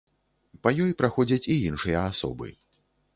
Па 0.63 0.69
ёй 0.85 0.95
праходзяць 1.01 1.49
і 1.57 1.57
іншыя 1.69 1.99
асобы. 2.13 2.47